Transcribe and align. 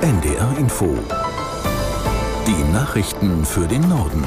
NDR 0.00 0.58
Info. 0.58 0.96
Die 2.46 2.72
Nachrichten 2.72 3.44
für 3.44 3.66
den 3.66 3.88
Norden. 3.88 4.24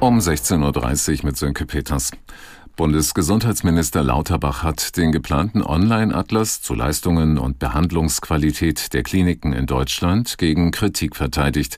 Um 0.00 0.18
16.30 0.18 1.18
Uhr 1.18 1.26
mit 1.26 1.36
Sönke 1.36 1.66
Peters. 1.66 2.12
Bundesgesundheitsminister 2.76 4.02
Lauterbach 4.02 4.62
hat 4.62 4.96
den 4.96 5.12
geplanten 5.12 5.62
Online-Atlas 5.62 6.62
zu 6.62 6.74
Leistungen 6.74 7.36
und 7.36 7.58
Behandlungsqualität 7.58 8.94
der 8.94 9.02
Kliniken 9.02 9.52
in 9.52 9.66
Deutschland 9.66 10.38
gegen 10.38 10.70
Kritik 10.70 11.14
verteidigt. 11.14 11.76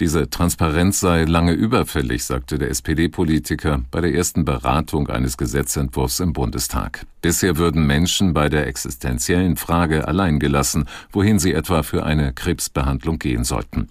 Diese 0.00 0.28
Transparenz 0.28 1.00
sei 1.00 1.24
lange 1.24 1.52
überfällig, 1.52 2.24
sagte 2.24 2.58
der 2.58 2.68
SPD-Politiker 2.68 3.80
bei 3.90 4.02
der 4.02 4.14
ersten 4.14 4.44
Beratung 4.44 5.08
eines 5.08 5.38
Gesetzentwurfs 5.38 6.20
im 6.20 6.34
Bundestag. 6.34 7.06
Bisher 7.22 7.56
würden 7.56 7.86
Menschen 7.86 8.34
bei 8.34 8.50
der 8.50 8.66
existenziellen 8.66 9.56
Frage 9.56 10.06
allein 10.06 10.38
gelassen, 10.38 10.84
wohin 11.10 11.38
sie 11.38 11.54
etwa 11.54 11.82
für 11.82 12.04
eine 12.04 12.34
Krebsbehandlung 12.34 13.18
gehen 13.18 13.44
sollten. 13.44 13.88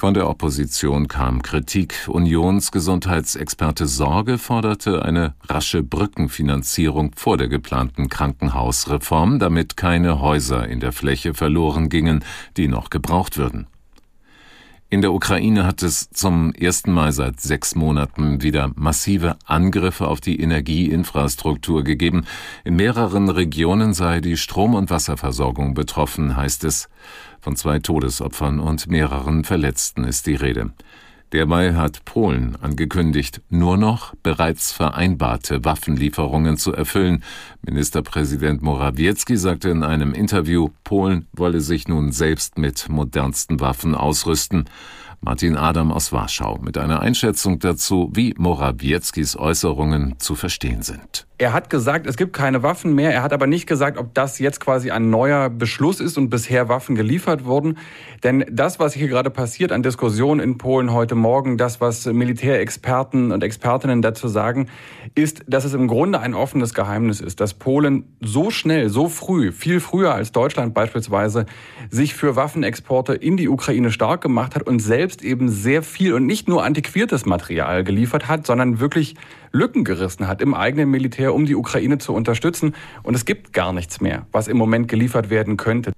Von 0.00 0.14
der 0.14 0.30
Opposition 0.30 1.08
kam 1.08 1.42
Kritik. 1.42 2.06
Unionsgesundheitsexperte 2.06 3.88
Sorge 3.88 4.38
forderte 4.38 5.02
eine 5.04 5.34
rasche 5.48 5.82
Brückenfinanzierung 5.82 7.10
vor 7.16 7.36
der 7.36 7.48
geplanten 7.48 8.08
Krankenhausreform, 8.08 9.40
damit 9.40 9.76
keine 9.76 10.20
Häuser 10.20 10.68
in 10.68 10.78
der 10.78 10.92
Fläche 10.92 11.34
verloren 11.34 11.88
gingen, 11.88 12.24
die 12.56 12.68
noch 12.68 12.90
gebraucht 12.90 13.38
würden. 13.38 13.66
In 14.90 15.02
der 15.02 15.12
Ukraine 15.12 15.66
hat 15.66 15.82
es 15.82 16.08
zum 16.08 16.54
ersten 16.54 16.92
Mal 16.92 17.12
seit 17.12 17.42
sechs 17.42 17.74
Monaten 17.74 18.40
wieder 18.40 18.70
massive 18.74 19.36
Angriffe 19.44 20.08
auf 20.08 20.22
die 20.22 20.40
Energieinfrastruktur 20.40 21.84
gegeben. 21.84 22.24
In 22.64 22.76
mehreren 22.76 23.28
Regionen 23.28 23.92
sei 23.92 24.22
die 24.22 24.38
Strom- 24.38 24.74
und 24.74 24.88
Wasserversorgung 24.88 25.74
betroffen, 25.74 26.36
heißt 26.36 26.64
es. 26.64 26.88
Von 27.38 27.54
zwei 27.54 27.80
Todesopfern 27.80 28.60
und 28.60 28.86
mehreren 28.86 29.44
Verletzten 29.44 30.04
ist 30.04 30.26
die 30.26 30.36
Rede. 30.36 30.70
Derweil 31.32 31.76
hat 31.76 32.04
Polen 32.06 32.56
angekündigt, 32.56 33.42
nur 33.50 33.76
noch 33.76 34.14
bereits 34.22 34.72
vereinbarte 34.72 35.62
Waffenlieferungen 35.64 36.56
zu 36.56 36.72
erfüllen. 36.72 37.22
Ministerpräsident 37.60 38.62
Morawiecki 38.62 39.36
sagte 39.36 39.68
in 39.68 39.82
einem 39.82 40.14
Interview, 40.14 40.70
Polen 40.84 41.28
wolle 41.32 41.60
sich 41.60 41.86
nun 41.86 42.12
selbst 42.12 42.56
mit 42.56 42.88
modernsten 42.88 43.60
Waffen 43.60 43.94
ausrüsten. 43.94 44.64
Martin 45.20 45.56
Adam 45.56 45.92
aus 45.92 46.12
Warschau 46.12 46.58
mit 46.62 46.78
einer 46.78 47.00
Einschätzung 47.00 47.58
dazu, 47.58 48.10
wie 48.14 48.34
Morawieckis 48.38 49.36
Äußerungen 49.36 50.18
zu 50.18 50.34
verstehen 50.34 50.82
sind. 50.82 51.27
Er 51.40 51.52
hat 51.52 51.70
gesagt, 51.70 52.08
es 52.08 52.16
gibt 52.16 52.32
keine 52.32 52.64
Waffen 52.64 52.96
mehr. 52.96 53.12
Er 53.12 53.22
hat 53.22 53.32
aber 53.32 53.46
nicht 53.46 53.68
gesagt, 53.68 53.96
ob 53.96 54.12
das 54.12 54.40
jetzt 54.40 54.58
quasi 54.58 54.90
ein 54.90 55.08
neuer 55.08 55.48
Beschluss 55.48 56.00
ist 56.00 56.18
und 56.18 56.30
bisher 56.30 56.68
Waffen 56.68 56.96
geliefert 56.96 57.44
wurden. 57.44 57.78
Denn 58.24 58.44
das, 58.50 58.80
was 58.80 58.92
hier 58.92 59.06
gerade 59.06 59.30
passiert 59.30 59.70
an 59.70 59.84
Diskussionen 59.84 60.40
in 60.40 60.58
Polen 60.58 60.92
heute 60.92 61.14
Morgen, 61.14 61.56
das, 61.56 61.80
was 61.80 62.06
Militärexperten 62.06 63.30
und 63.30 63.44
Expertinnen 63.44 64.02
dazu 64.02 64.26
sagen, 64.26 64.66
ist, 65.14 65.44
dass 65.46 65.64
es 65.64 65.74
im 65.74 65.86
Grunde 65.86 66.18
ein 66.18 66.34
offenes 66.34 66.74
Geheimnis 66.74 67.20
ist, 67.20 67.38
dass 67.38 67.54
Polen 67.54 68.16
so 68.20 68.50
schnell, 68.50 68.88
so 68.88 69.08
früh, 69.08 69.52
viel 69.52 69.78
früher 69.78 70.12
als 70.12 70.32
Deutschland 70.32 70.74
beispielsweise, 70.74 71.46
sich 71.88 72.14
für 72.14 72.34
Waffenexporte 72.34 73.14
in 73.14 73.36
die 73.36 73.48
Ukraine 73.48 73.92
stark 73.92 74.22
gemacht 74.22 74.56
hat 74.56 74.66
und 74.66 74.80
selbst 74.80 75.22
eben 75.22 75.50
sehr 75.50 75.84
viel 75.84 76.14
und 76.14 76.26
nicht 76.26 76.48
nur 76.48 76.64
antiquiertes 76.64 77.26
Material 77.26 77.84
geliefert 77.84 78.26
hat, 78.26 78.44
sondern 78.44 78.80
wirklich 78.80 79.14
Lücken 79.52 79.84
gerissen 79.84 80.28
hat 80.28 80.42
im 80.42 80.52
eigenen 80.52 80.90
Militär, 80.90 81.27
um 81.34 81.46
die 81.46 81.54
Ukraine 81.54 81.98
zu 81.98 82.12
unterstützen. 82.12 82.74
Und 83.02 83.14
es 83.14 83.24
gibt 83.24 83.52
gar 83.52 83.72
nichts 83.72 84.00
mehr, 84.00 84.26
was 84.32 84.48
im 84.48 84.56
Moment 84.56 84.88
geliefert 84.88 85.30
werden 85.30 85.56
könnte. 85.56 85.92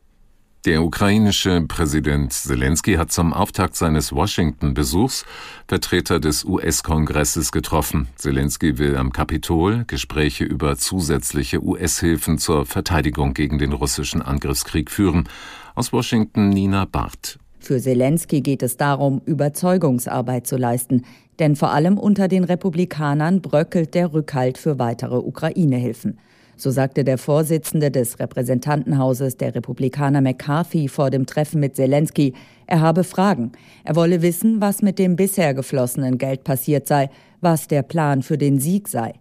Der 0.67 0.83
ukrainische 0.83 1.63
Präsident 1.63 2.35
Zelensky 2.35 2.97
hat 2.97 3.11
zum 3.11 3.33
Auftakt 3.33 3.77
seines 3.77 4.13
Washington-Besuchs 4.13 5.25
Vertreter 5.67 6.21
des 6.21 6.45
US-Kongresses 6.45 7.51
getroffen. 7.51 8.09
Zelensky 8.17 8.77
will 8.77 8.99
am 8.99 9.11
Kapitol 9.11 9.85
Gespräche 9.87 10.45
über 10.45 10.77
zusätzliche 10.77 11.65
US-Hilfen 11.65 12.37
zur 12.37 12.67
Verteidigung 12.67 13.33
gegen 13.33 13.59
den 13.59 13.73
russischen 13.73 14.21
Angriffskrieg 14.21 14.91
führen. 14.91 15.31
Aus 15.75 15.95
Washington 15.95 16.51
Nina 16.51 16.85
Barth. 16.85 17.39
Für 17.61 17.79
Zelensky 17.79 18.41
geht 18.41 18.63
es 18.63 18.79
darum, 18.79 19.21
Überzeugungsarbeit 19.27 20.47
zu 20.47 20.57
leisten, 20.57 21.05
denn 21.39 21.57
vor 21.57 21.73
allem 21.73 21.99
unter 21.99 22.27
den 22.27 22.45
Republikanern 22.45 23.43
bröckelt 23.43 23.95
der 23.95 24.13
Rückhalt 24.13 24.59
für 24.59 24.79
weitere 24.79 25.17
Ukraine-Hilfen. 25.17 26.19
So 26.57 26.71
sagte 26.71 27.05
der 27.05 27.17
Vorsitzende 27.17 27.91
des 27.91 28.19
Repräsentantenhauses 28.19 29.37
der 29.37 29.55
Republikaner 29.55 30.21
McCarthy 30.21 30.89
vor 30.89 31.11
dem 31.11 31.27
Treffen 31.27 31.61
mit 31.61 31.77
Zelensky, 31.77 32.35
er 32.67 32.81
habe 32.81 33.05
Fragen. 33.05 33.53
Er 33.85 33.97
wolle 33.97 34.23
wissen, 34.23 34.61
was 34.61 34.83
mit 34.83 34.99
dem 34.99 35.17
bisher 35.17 35.55
geflossenen 35.55 36.19
Geld 36.19 36.45
passiert 36.45 36.87
sei, 36.89 37.11
was 37.41 37.69
der 37.69 37.83
Plan 37.83 38.23
für 38.23 38.39
den 38.39 38.59
Sieg 38.59 38.89
sei. 38.89 39.15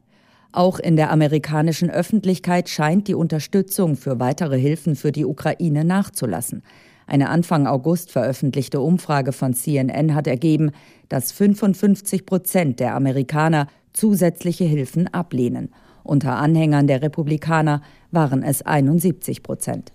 Auch 0.51 0.79
in 0.79 0.95
der 0.95 1.11
amerikanischen 1.11 1.89
Öffentlichkeit 1.89 2.69
scheint 2.69 3.07
die 3.07 3.15
Unterstützung 3.15 3.95
für 3.95 4.19
weitere 4.19 4.59
Hilfen 4.59 4.95
für 4.95 5.11
die 5.11 5.25
Ukraine 5.25 5.85
nachzulassen. 5.85 6.63
Eine 7.09 7.29
Anfang 7.29 7.65
August 7.65 8.11
veröffentlichte 8.11 8.81
Umfrage 8.81 9.33
von 9.33 9.55
CNN 9.55 10.13
hat 10.13 10.27
ergeben, 10.27 10.69
dass 11.09 11.31
55 11.31 12.27
Prozent 12.27 12.79
der 12.79 12.93
Amerikaner 12.93 13.65
zusätzliche 13.93 14.65
Hilfen 14.65 15.11
ablehnen. 15.11 15.73
Unter 16.03 16.35
Anhängern 16.35 16.85
der 16.85 17.01
Republikaner 17.01 17.81
waren 18.11 18.43
es 18.43 18.61
71 18.61 19.41
Prozent. 19.41 19.91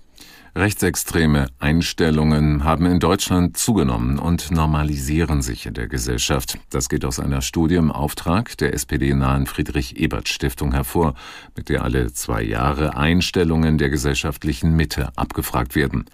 Rechtsextreme 0.56 1.46
Einstellungen 1.60 2.64
haben 2.64 2.86
in 2.86 2.98
Deutschland 2.98 3.56
zugenommen 3.56 4.18
und 4.18 4.50
normalisieren 4.50 5.40
sich 5.40 5.66
in 5.66 5.74
der 5.74 5.86
Gesellschaft. 5.86 6.58
Das 6.70 6.88
geht 6.88 7.04
aus 7.04 7.20
einer 7.20 7.42
Studie 7.42 7.76
im 7.76 7.92
Auftrag 7.92 8.56
der 8.58 8.74
SPD-nahen 8.74 9.46
Friedrich-Ebert-Stiftung 9.46 10.72
hervor, 10.72 11.14
mit 11.56 11.68
der 11.68 11.84
alle 11.84 12.12
zwei 12.12 12.42
Jahre 12.42 12.96
Einstellungen 12.96 13.78
der 13.78 13.90
gesellschaftlichen 13.90 14.74
Mitte 14.74 15.10
abgefragt 15.14 15.76
werden. 15.76 16.06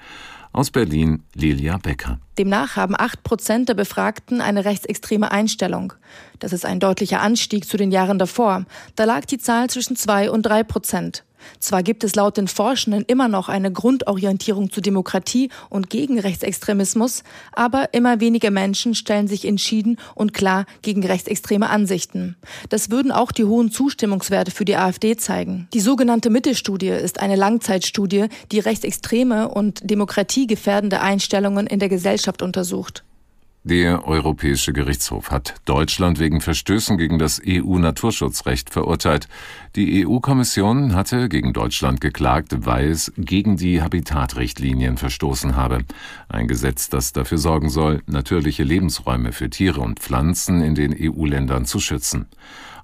Aus 0.52 0.72
Berlin 0.72 1.22
Lilia 1.34 1.78
Becker. 1.78 2.18
Demnach 2.36 2.74
haben 2.74 2.96
acht 2.98 3.22
Prozent 3.22 3.68
der 3.68 3.74
Befragten 3.74 4.40
eine 4.40 4.64
rechtsextreme 4.64 5.30
Einstellung. 5.30 5.92
Das 6.40 6.52
ist 6.52 6.66
ein 6.66 6.80
deutlicher 6.80 7.20
Anstieg 7.20 7.66
zu 7.66 7.76
den 7.76 7.92
Jahren 7.92 8.18
davor. 8.18 8.64
Da 8.96 9.04
lag 9.04 9.26
die 9.26 9.38
Zahl 9.38 9.70
zwischen 9.70 9.94
zwei 9.94 10.28
und 10.28 10.42
drei 10.42 10.64
Prozent. 10.64 11.22
Zwar 11.58 11.82
gibt 11.82 12.04
es 12.04 12.14
laut 12.14 12.36
den 12.36 12.48
Forschenden 12.48 13.04
immer 13.06 13.28
noch 13.28 13.48
eine 13.48 13.72
Grundorientierung 13.72 14.70
zu 14.70 14.80
Demokratie 14.80 15.50
und 15.68 15.90
gegen 15.90 16.18
Rechtsextremismus, 16.18 17.22
aber 17.52 17.92
immer 17.92 18.20
weniger 18.20 18.50
Menschen 18.50 18.94
stellen 18.94 19.28
sich 19.28 19.44
entschieden 19.44 19.98
und 20.14 20.32
klar 20.32 20.66
gegen 20.82 21.04
rechtsextreme 21.04 21.68
Ansichten. 21.68 22.36
Das 22.68 22.90
würden 22.90 23.12
auch 23.12 23.32
die 23.32 23.44
hohen 23.44 23.70
Zustimmungswerte 23.70 24.50
für 24.50 24.64
die 24.64 24.76
AfD 24.76 25.16
zeigen. 25.16 25.68
Die 25.74 25.80
sogenannte 25.80 26.30
Mittelstudie 26.30 26.88
ist 26.88 27.20
eine 27.20 27.36
Langzeitstudie, 27.36 28.26
die 28.52 28.60
rechtsextreme 28.60 29.48
und 29.48 29.88
demokratiegefährdende 29.88 31.00
Einstellungen 31.00 31.66
in 31.66 31.78
der 31.78 31.88
Gesellschaft 31.88 32.42
untersucht. 32.42 33.04
Der 33.62 34.06
Europäische 34.06 34.72
Gerichtshof 34.72 35.30
hat 35.30 35.56
Deutschland 35.66 36.18
wegen 36.18 36.40
Verstößen 36.40 36.96
gegen 36.96 37.18
das 37.18 37.42
EU-Naturschutzrecht 37.46 38.70
verurteilt. 38.70 39.28
Die 39.76 40.06
EU-Kommission 40.06 40.94
hatte 40.94 41.28
gegen 41.28 41.52
Deutschland 41.52 42.00
geklagt, 42.00 42.64
weil 42.64 42.88
es 42.88 43.12
gegen 43.18 43.58
die 43.58 43.82
Habitatrichtlinien 43.82 44.96
verstoßen 44.96 45.56
habe. 45.56 45.80
Ein 46.28 46.48
Gesetz, 46.48 46.88
das 46.88 47.12
dafür 47.12 47.36
sorgen 47.36 47.68
soll, 47.68 48.00
natürliche 48.06 48.64
Lebensräume 48.64 49.32
für 49.32 49.50
Tiere 49.50 49.82
und 49.82 50.00
Pflanzen 50.00 50.62
in 50.62 50.74
den 50.74 50.96
EU-Ländern 50.98 51.66
zu 51.66 51.80
schützen. 51.80 52.28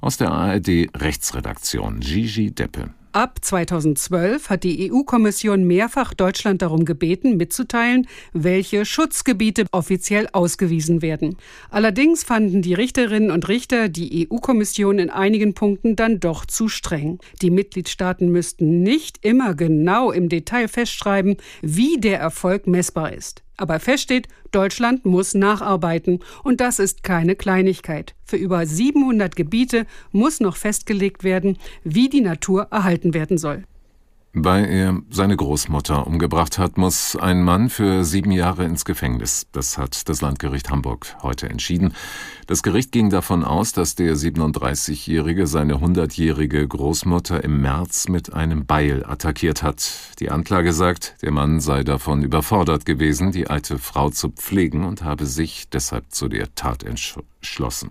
Aus 0.03 0.19
der 0.19 0.31
ARD 0.31 0.91
Rechtsredaktion 0.95 2.01
Gigi 2.01 2.51
Deppe. 2.51 2.91
Ab 3.17 3.39
2012 3.41 4.51
hat 4.51 4.63
die 4.63 4.93
EU-Kommission 4.93 5.67
mehrfach 5.67 6.13
Deutschland 6.13 6.61
darum 6.61 6.85
gebeten, 6.85 7.39
mitzuteilen, 7.39 8.07
welche 8.35 8.85
Schutzgebiete 8.85 9.65
offiziell 9.73 10.29
ausgewiesen 10.35 11.01
werden. 11.01 11.39
Allerdings 11.71 12.25
fanden 12.25 12.61
die 12.61 12.75
Richterinnen 12.75 13.31
und 13.31 13.49
Richter 13.49 13.89
die 13.89 14.29
EU-Kommission 14.31 14.99
in 14.99 15.09
einigen 15.09 15.55
Punkten 15.55 15.97
dann 15.97 16.21
doch 16.21 16.45
zu 16.45 16.69
streng. 16.69 17.19
Die 17.41 17.49
Mitgliedstaaten 17.49 18.31
müssten 18.31 18.83
nicht 18.83 19.25
immer 19.25 19.55
genau 19.55 20.11
im 20.13 20.29
Detail 20.29 20.69
festschreiben, 20.69 21.39
wie 21.63 21.99
der 21.99 22.21
Erfolg 22.21 22.67
messbar 22.67 23.15
ist. 23.15 23.46
Aber 23.57 23.81
fest 23.81 24.05
steht, 24.05 24.29
Deutschland 24.53 25.05
muss 25.05 25.35
nacharbeiten. 25.35 26.21
Und 26.43 26.61
das 26.61 26.79
ist 26.79 27.03
keine 27.03 27.37
Kleinigkeit. 27.37 28.15
Für 28.25 28.37
über 28.37 28.67
700 28.67 29.35
Gebiete 29.37 29.87
muss 30.13 30.41
noch 30.41 30.57
festgelegt 30.57 31.25
werden, 31.25 31.59
wie 31.85 32.09
die 32.09 32.21
Natur 32.21 32.69
erhalten 32.71 33.15
werden 33.15 33.39
soll. 33.39 33.65
Weil 34.39 34.67
er 34.67 35.01
seine 35.09 35.35
Großmutter 35.35 36.07
umgebracht 36.07 36.59
hat, 36.59 36.77
muss 36.77 37.17
ein 37.17 37.43
Mann 37.43 37.71
für 37.71 38.05
sieben 38.05 38.31
Jahre 38.31 38.67
ins 38.67 38.85
Gefängnis. 38.85 39.47
Das 39.53 39.79
hat 39.79 40.11
das 40.11 40.21
Landgericht 40.21 40.69
Hamburg 40.69 41.17
heute 41.23 41.49
entschieden. 41.49 41.95
Das 42.47 42.63
Gericht 42.63 42.93
ging 42.93 43.09
davon 43.09 43.45
aus, 43.45 43.73
dass 43.73 43.95
der 43.95 44.15
37-Jährige 44.15 45.47
seine 45.47 45.77
100-jährige 45.77 46.69
Großmutter 46.69 47.43
im 47.43 47.63
März 47.63 48.09
mit 48.09 48.35
einem 48.35 48.67
Beil 48.67 49.07
attackiert 49.07 49.63
hat. 49.63 49.91
Die 50.21 50.31
Anklage 50.31 50.75
sagt, 50.75 51.15
der 51.23 51.33
Mann 51.33 51.59
sei 51.59 51.83
davon 51.83 52.23
überfordert 52.23 52.85
gewesen, 52.85 53.33
die 53.33 53.49
alte 53.49 53.79
Frau 53.79 54.11
zu 54.11 54.29
pflegen 54.29 54.85
und 54.85 55.03
habe 55.03 55.25
sich 55.25 55.71
deshalb 55.71 56.13
zu 56.13 56.29
der 56.29 56.55
Tat 56.55 56.83
entschlossen. 56.83 57.91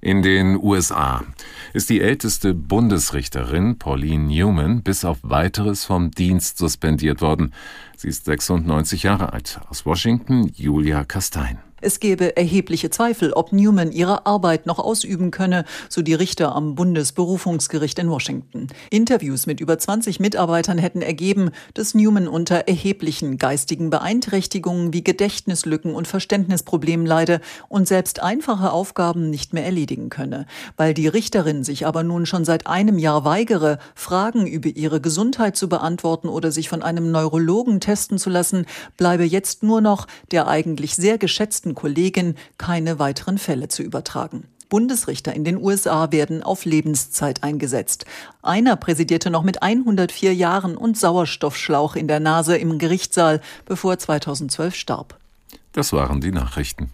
In 0.00 0.22
den 0.22 0.56
USA 0.56 1.24
ist 1.72 1.90
die 1.90 2.00
älteste 2.00 2.54
Bundesrichterin 2.54 3.78
Pauline 3.78 4.24
Newman 4.24 4.82
bis 4.82 5.04
auf 5.04 5.18
weiteres 5.22 5.84
vom 5.84 6.10
Dienst 6.10 6.58
suspendiert 6.58 7.20
worden. 7.20 7.52
Sie 7.96 8.08
ist 8.08 8.26
96 8.26 9.04
Jahre 9.04 9.32
alt. 9.32 9.60
Aus 9.68 9.86
Washington 9.86 10.50
Julia 10.54 11.04
Kastein. 11.04 11.58
Es 11.82 12.00
gebe 12.00 12.38
erhebliche 12.38 12.88
Zweifel, 12.88 13.34
ob 13.34 13.52
Newman 13.52 13.92
ihre 13.92 14.24
Arbeit 14.24 14.64
noch 14.64 14.78
ausüben 14.78 15.30
könne, 15.30 15.66
so 15.90 16.00
die 16.00 16.14
Richter 16.14 16.54
am 16.54 16.74
Bundesberufungsgericht 16.74 17.98
in 17.98 18.08
Washington. 18.08 18.68
Interviews 18.88 19.44
mit 19.44 19.60
über 19.60 19.78
20 19.78 20.18
Mitarbeitern 20.18 20.78
hätten 20.78 21.02
ergeben, 21.02 21.50
dass 21.74 21.94
Newman 21.94 22.28
unter 22.28 22.66
erheblichen 22.66 23.36
geistigen 23.36 23.90
Beeinträchtigungen 23.90 24.94
wie 24.94 25.04
Gedächtnislücken 25.04 25.94
und 25.94 26.08
Verständnisproblemen 26.08 27.04
leide 27.04 27.42
und 27.68 27.86
selbst 27.86 28.22
einfache 28.22 28.72
Aufgaben 28.72 29.28
nicht 29.28 29.52
mehr 29.52 29.66
erledigen 29.66 30.08
könne. 30.08 30.46
Weil 30.78 30.94
die 30.94 31.08
Richterin 31.08 31.62
sich 31.62 31.86
aber 31.86 32.02
nun 32.02 32.24
schon 32.24 32.46
seit 32.46 32.66
einem 32.66 32.96
Jahr 32.96 33.26
weigere, 33.26 33.78
Fragen 33.94 34.46
über 34.46 34.70
ihre 34.70 35.02
Gesundheit 35.02 35.58
zu 35.58 35.68
beantworten 35.68 36.28
oder 36.28 36.50
sich 36.52 36.70
von 36.70 36.82
einem 36.82 37.10
Neurologen 37.10 37.80
testen 37.80 38.16
zu 38.16 38.30
lassen, 38.30 38.64
bleibe 38.96 39.24
jetzt 39.24 39.62
nur 39.62 39.82
noch 39.82 40.06
der 40.30 40.48
eigentlich 40.48 40.96
sehr 40.96 41.18
geschätzte 41.18 41.65
geschätzten 41.66 41.74
Kollegin 41.74 42.34
keine 42.58 42.98
weiteren 42.98 43.38
Fälle 43.38 43.68
zu 43.68 43.82
übertragen. 43.82 44.44
Bundesrichter 44.68 45.32
in 45.32 45.44
den 45.44 45.62
USA 45.62 46.10
werden 46.10 46.42
auf 46.42 46.64
Lebenszeit 46.64 47.44
eingesetzt. 47.44 48.04
Einer 48.42 48.76
präsidierte 48.76 49.30
noch 49.30 49.44
mit 49.44 49.62
104 49.62 50.34
Jahren 50.34 50.76
und 50.76 50.98
Sauerstoffschlauch 50.98 51.94
in 51.94 52.08
der 52.08 52.20
Nase 52.20 52.56
im 52.56 52.78
Gerichtssaal, 52.78 53.40
bevor 53.64 53.92
er 53.92 53.98
2012 53.98 54.74
starb. 54.74 55.18
Das 55.72 55.92
waren 55.92 56.20
die 56.20 56.32
Nachrichten. 56.32 56.90